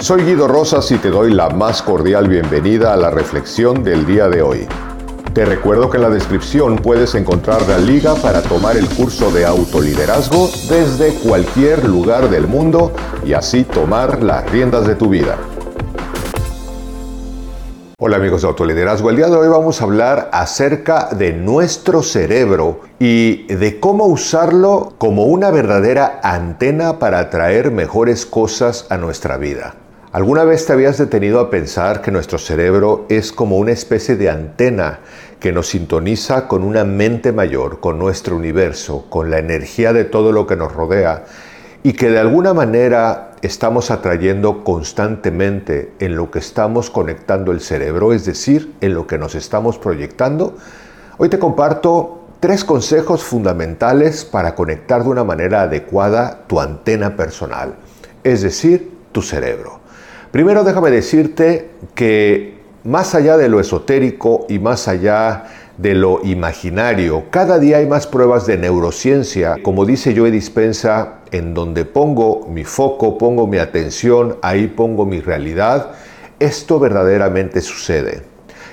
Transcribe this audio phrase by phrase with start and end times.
[0.00, 4.28] Soy Guido Rosas y te doy la más cordial bienvenida a la reflexión del día
[4.28, 4.68] de hoy.
[5.34, 9.44] Te recuerdo que en la descripción puedes encontrar la liga para tomar el curso de
[9.44, 12.92] autoliderazgo desde cualquier lugar del mundo
[13.26, 15.36] y así tomar las riendas de tu vida.
[17.98, 22.82] Hola amigos de Autoliderazgo, el día de hoy vamos a hablar acerca de nuestro cerebro
[23.00, 29.74] y de cómo usarlo como una verdadera antena para atraer mejores cosas a nuestra vida.
[30.10, 34.30] ¿Alguna vez te habías detenido a pensar que nuestro cerebro es como una especie de
[34.30, 35.00] antena
[35.38, 40.32] que nos sintoniza con una mente mayor, con nuestro universo, con la energía de todo
[40.32, 41.26] lo que nos rodea
[41.82, 48.14] y que de alguna manera estamos atrayendo constantemente en lo que estamos conectando el cerebro,
[48.14, 50.56] es decir, en lo que nos estamos proyectando?
[51.18, 57.74] Hoy te comparto tres consejos fundamentales para conectar de una manera adecuada tu antena personal,
[58.24, 59.86] es decir, tu cerebro.
[60.30, 65.44] Primero déjame decirte que más allá de lo esotérico y más allá
[65.78, 71.54] de lo imaginario, cada día hay más pruebas de neurociencia, como dice Joe Dispensa, en
[71.54, 75.92] donde pongo mi foco, pongo mi atención, ahí pongo mi realidad,
[76.40, 78.22] esto verdaderamente sucede.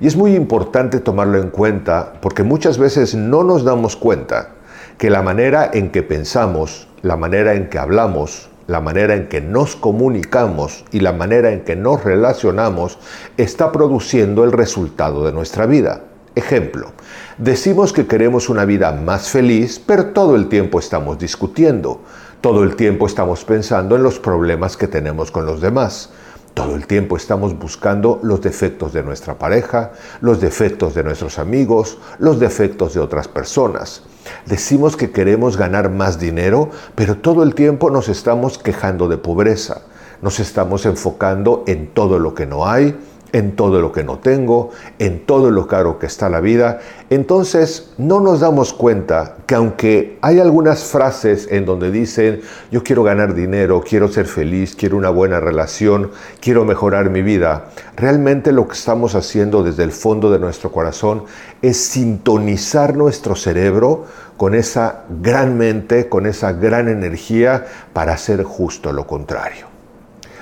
[0.00, 4.50] Y es muy importante tomarlo en cuenta porque muchas veces no nos damos cuenta
[4.98, 9.40] que la manera en que pensamos, la manera en que hablamos, la manera en que
[9.40, 12.98] nos comunicamos y la manera en que nos relacionamos
[13.36, 16.04] está produciendo el resultado de nuestra vida.
[16.36, 16.92] Ejemplo,
[17.36, 22.02] decimos que queremos una vida más feliz, pero todo el tiempo estamos discutiendo,
[22.40, 26.10] todo el tiempo estamos pensando en los problemas que tenemos con los demás.
[26.54, 31.98] Todo el tiempo estamos buscando los defectos de nuestra pareja, los defectos de nuestros amigos,
[32.18, 34.02] los defectos de otras personas.
[34.46, 39.82] Decimos que queremos ganar más dinero, pero todo el tiempo nos estamos quejando de pobreza.
[40.22, 42.98] Nos estamos enfocando en todo lo que no hay,
[43.32, 46.80] en todo lo que no tengo, en todo lo caro que está la vida.
[47.10, 52.40] Entonces no nos damos cuenta que aunque hay algunas frases en donde dicen
[52.70, 56.10] yo quiero ganar dinero, quiero ser feliz, quiero una buena relación,
[56.40, 57.66] quiero mejorar mi vida,
[57.96, 61.24] realmente lo que estamos haciendo desde el fondo de nuestro corazón
[61.62, 64.06] es sintonizar nuestro cerebro
[64.36, 69.66] con esa gran mente, con esa gran energía para hacer justo lo contrario.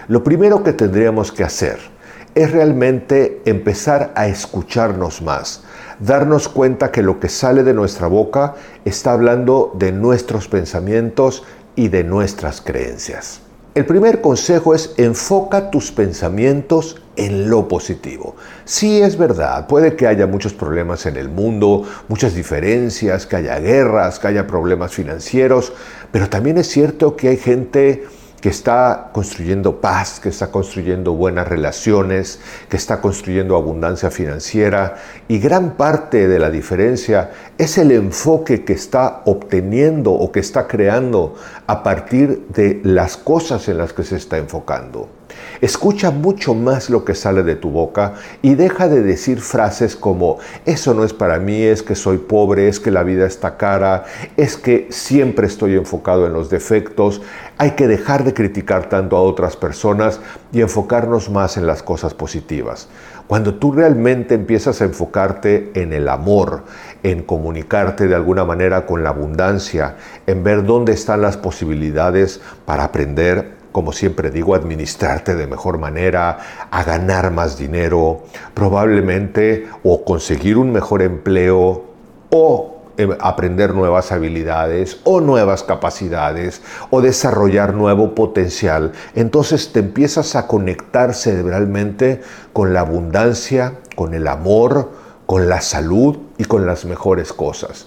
[0.07, 1.98] Lo primero que tendríamos que hacer
[2.35, 5.65] es realmente empezar a escucharnos más,
[6.01, 11.45] darnos cuenta que lo que sale de nuestra boca está hablando de nuestros pensamientos
[11.77, 13.41] y de nuestras creencias.
[13.75, 18.35] El primer consejo es enfoca tus pensamientos en lo positivo.
[18.65, 23.61] Sí es verdad, puede que haya muchos problemas en el mundo, muchas diferencias, que haya
[23.61, 25.73] guerras, que haya problemas financieros,
[26.11, 28.07] pero también es cierto que hay gente
[28.41, 35.39] que está construyendo paz, que está construyendo buenas relaciones, que está construyendo abundancia financiera y
[35.39, 41.35] gran parte de la diferencia es el enfoque que está obteniendo o que está creando
[41.67, 45.18] a partir de las cosas en las que se está enfocando.
[45.61, 50.39] Escucha mucho más lo que sale de tu boca y deja de decir frases como
[50.67, 54.05] eso no es para mí, es que soy pobre, es que la vida está cara,
[54.37, 57.21] es que siempre estoy enfocado en los defectos.
[57.57, 60.21] Hay que dejar de criticar tanto a otras personas
[60.53, 62.89] y enfocarnos más en las cosas positivas.
[63.27, 66.63] Cuando tú realmente empiezas a enfocarte en el amor,
[67.03, 69.97] en comunicarte de alguna manera con la abundancia,
[70.27, 76.39] en ver dónde están las posibilidades para aprender, como siempre digo, administrarte de mejor manera,
[76.71, 78.23] a ganar más dinero,
[78.55, 81.85] probablemente o conseguir un mejor empleo
[82.31, 90.35] o em, aprender nuevas habilidades o nuevas capacidades o desarrollar nuevo potencial, entonces te empiezas
[90.37, 92.21] a conectar cerebralmente
[92.53, 94.91] con la abundancia, con el amor,
[95.27, 97.87] con la salud y con las mejores cosas.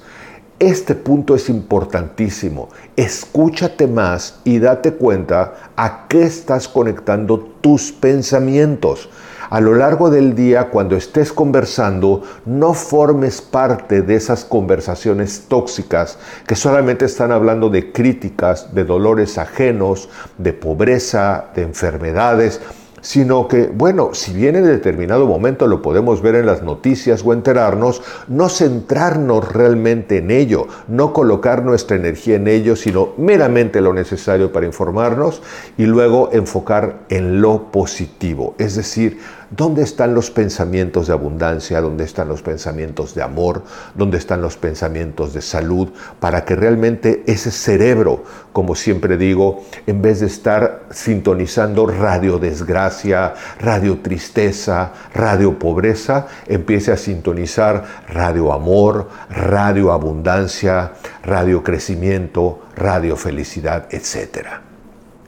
[0.61, 2.69] Este punto es importantísimo.
[2.95, 9.09] Escúchate más y date cuenta a qué estás conectando tus pensamientos.
[9.49, 16.19] A lo largo del día, cuando estés conversando, no formes parte de esas conversaciones tóxicas
[16.45, 22.61] que solamente están hablando de críticas, de dolores ajenos, de pobreza, de enfermedades
[23.01, 27.33] sino que, bueno, si bien en determinado momento lo podemos ver en las noticias o
[27.33, 33.93] enterarnos, no centrarnos realmente en ello, no colocar nuestra energía en ello, sino meramente lo
[33.93, 35.41] necesario para informarnos
[35.77, 39.19] y luego enfocar en lo positivo, es decir,
[39.53, 41.81] ¿Dónde están los pensamientos de abundancia?
[41.81, 43.63] ¿Dónde están los pensamientos de amor?
[43.95, 45.89] ¿Dónde están los pensamientos de salud?
[46.21, 53.33] Para que realmente ese cerebro, como siempre digo, en vez de estar sintonizando radio desgracia,
[53.59, 60.93] radio tristeza, radio pobreza, empiece a sintonizar radio amor, radio abundancia,
[61.23, 64.47] radio crecimiento, radio felicidad, etc.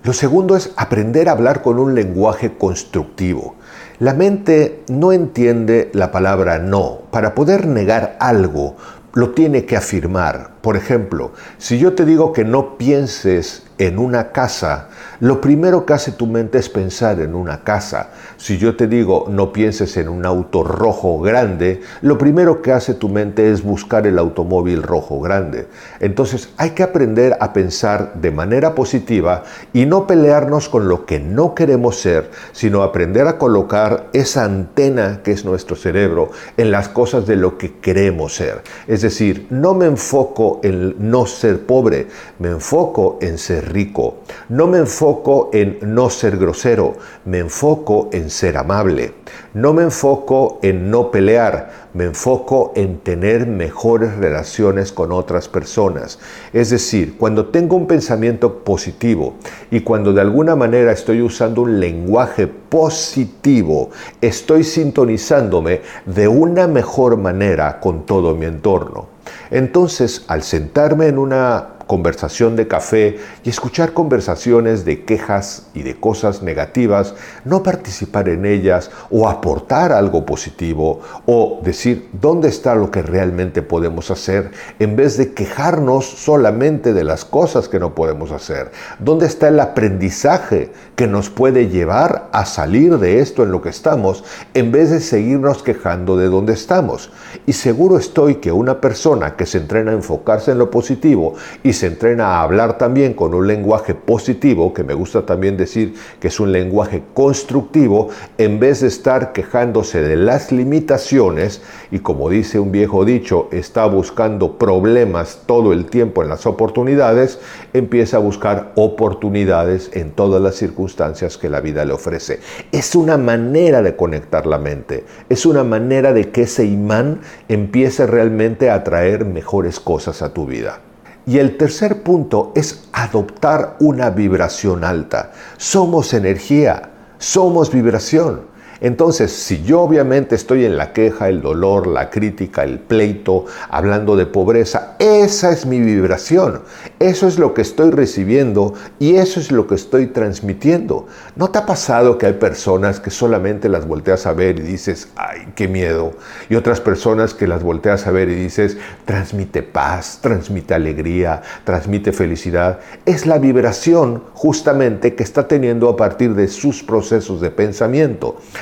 [0.04, 3.56] Lo segundo es aprender a hablar con un lenguaje constructivo.
[4.04, 7.04] La mente no entiende la palabra no.
[7.10, 8.76] Para poder negar algo,
[9.14, 10.50] lo tiene que afirmar.
[10.64, 14.88] Por ejemplo, si yo te digo que no pienses en una casa,
[15.20, 18.12] lo primero que hace tu mente es pensar en una casa.
[18.38, 22.94] Si yo te digo no pienses en un auto rojo grande, lo primero que hace
[22.94, 25.68] tu mente es buscar el automóvil rojo grande.
[26.00, 29.44] Entonces hay que aprender a pensar de manera positiva
[29.74, 35.22] y no pelearnos con lo que no queremos ser, sino aprender a colocar esa antena
[35.24, 38.62] que es nuestro cerebro en las cosas de lo que queremos ser.
[38.88, 42.08] Es decir, no me enfoco en no ser pobre,
[42.40, 44.18] me enfoco en ser rico.
[44.50, 46.96] No me enfoco en no ser grosero,
[47.26, 49.14] me enfoco en ser amable.
[49.54, 56.20] No me enfoco en no pelear, me enfoco en tener mejores relaciones con otras personas.
[56.52, 59.36] Es decir, cuando tengo un pensamiento positivo
[59.70, 63.92] y cuando de alguna manera estoy usando un lenguaje positivo,
[64.22, 69.13] estoy sintonizándome de una mejor manera con todo mi entorno.
[69.54, 76.00] Entonces, al sentarme en una conversación de café y escuchar conversaciones de quejas y de
[76.00, 77.14] cosas negativas,
[77.46, 83.62] no participar en ellas o aportar algo positivo o decir dónde está lo que realmente
[83.62, 84.50] podemos hacer
[84.80, 88.72] en vez de quejarnos solamente de las cosas que no podemos hacer.
[88.98, 93.70] ¿Dónde está el aprendizaje que nos puede llevar a salir de esto en lo que
[93.70, 94.24] estamos
[94.56, 97.12] en vez de seguirnos quejando de dónde estamos?
[97.46, 101.74] Y seguro estoy que una persona que se entrena a enfocarse en lo positivo y
[101.74, 106.30] se entrena a hablar también con un lenguaje positivo, que me gusta también decir que
[106.30, 112.60] es un lenguaje constructivo, en vez de estar quejándose de las limitaciones y como dice
[112.60, 117.40] un viejo dicho, está buscando problemas todo el tiempo en las oportunidades,
[117.74, 122.40] empieza a buscar oportunidades en todas las circunstancias que la vida le ofrece.
[122.72, 128.08] Es una manera de conectar la mente, es una manera de que ese imán empiece
[128.08, 130.80] realmente a traer mejores cosas a tu vida.
[131.26, 135.32] Y el tercer punto es adoptar una vibración alta.
[135.58, 138.54] Somos energía, somos vibración.
[138.82, 144.18] Entonces, si yo obviamente estoy en la queja, el dolor, la crítica, el pleito, hablando
[144.18, 146.62] de pobreza, esa es mi vibración,
[147.00, 151.08] eso es lo que estoy recibiendo y eso es lo que estoy transmitiendo.
[151.36, 155.10] ¿No te ha pasado que hay personas que solamente las volteas a ver y dices,
[155.16, 156.14] ay, qué miedo?
[156.50, 162.12] Y otras personas que las volteas a ver y dices, transmite paz, transmite alegría, transmite
[162.12, 162.80] felicidad.
[163.06, 167.84] Es la vibración justamente que está teniendo a partir de sus procesos de pensamiento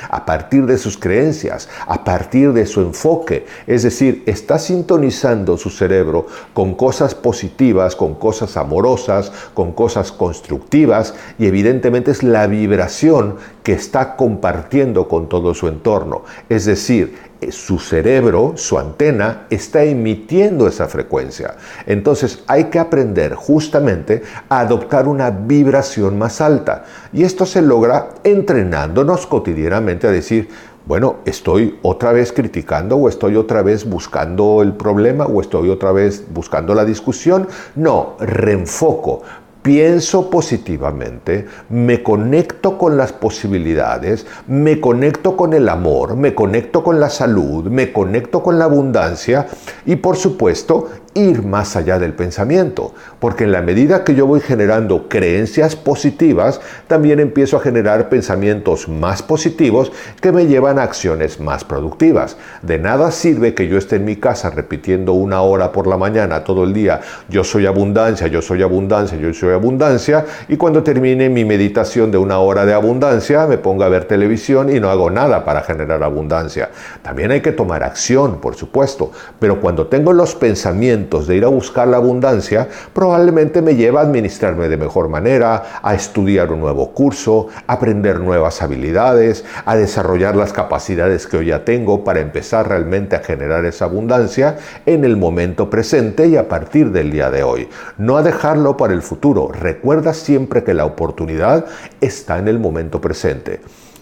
[0.09, 3.45] a partir de sus creencias, a partir de su enfoque.
[3.67, 6.20] Es decir, está sintonizando su cerebro
[6.53, 13.73] con cosas positivas, con cosas amorosas, con cosas constructivas y evidentemente es la vibración que
[13.73, 16.23] está compartiendo con todo su entorno.
[16.49, 21.55] Es decir, eh, su cerebro, su antena, está emitiendo esa frecuencia.
[21.87, 26.85] Entonces hay que aprender justamente a adoptar una vibración más alta.
[27.11, 30.49] Y esto se logra entrenándonos cotidianamente a decir,
[30.85, 35.91] bueno, estoy otra vez criticando o estoy otra vez buscando el problema o estoy otra
[35.91, 37.47] vez buscando la discusión.
[37.75, 39.21] No, reenfoco
[39.61, 46.99] pienso positivamente, me conecto con las posibilidades, me conecto con el amor, me conecto con
[46.99, 49.47] la salud, me conecto con la abundancia
[49.85, 54.39] y por supuesto ir más allá del pensamiento, porque en la medida que yo voy
[54.39, 59.91] generando creencias positivas, también empiezo a generar pensamientos más positivos
[60.21, 62.37] que me llevan a acciones más productivas.
[62.61, 66.43] De nada sirve que yo esté en mi casa repitiendo una hora por la mañana
[66.43, 71.29] todo el día, yo soy abundancia, yo soy abundancia, yo soy abundancia, y cuando termine
[71.29, 75.09] mi meditación de una hora de abundancia, me pongo a ver televisión y no hago
[75.09, 76.69] nada para generar abundancia.
[77.01, 81.49] También hay que tomar acción, por supuesto, pero cuando tengo los pensamientos, de ir a
[81.49, 86.91] buscar la abundancia probablemente me lleva a administrarme de mejor manera, a estudiar un nuevo
[86.91, 92.69] curso, a aprender nuevas habilidades, a desarrollar las capacidades que hoy ya tengo para empezar
[92.69, 97.43] realmente a generar esa abundancia en el momento presente y a partir del día de
[97.43, 97.67] hoy.
[97.97, 99.51] No a dejarlo para el futuro.
[99.51, 101.65] Recuerda siempre que la oportunidad
[101.99, 103.59] está en el momento presente.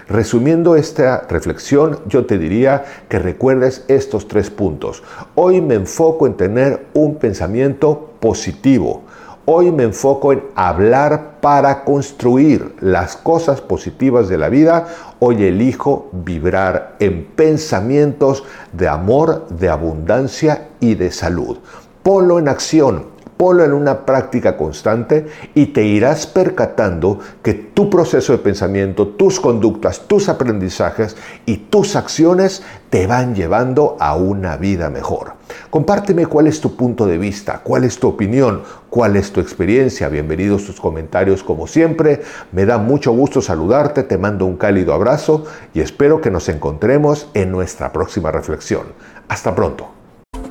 [0.07, 5.03] Resumiendo esta reflexión, yo te diría que recuerdes estos tres puntos.
[5.35, 9.03] Hoy me enfoco en tener un pensamiento positivo.
[9.45, 14.87] Hoy me enfoco en hablar para construir las cosas positivas de la vida.
[15.17, 21.57] Hoy elijo vibrar en pensamientos de amor, de abundancia y de salud.
[22.03, 28.33] Ponlo en acción ponlo en una práctica constante y te irás percatando que tu proceso
[28.33, 31.15] de pensamiento, tus conductas, tus aprendizajes
[31.45, 35.35] y tus acciones te van llevando a una vida mejor.
[35.69, 40.09] Compárteme cuál es tu punto de vista, cuál es tu opinión, cuál es tu experiencia.
[40.09, 42.21] Bienvenidos tus comentarios como siempre.
[42.51, 47.29] Me da mucho gusto saludarte, te mando un cálido abrazo y espero que nos encontremos
[47.33, 48.87] en nuestra próxima reflexión.
[49.29, 49.98] Hasta pronto.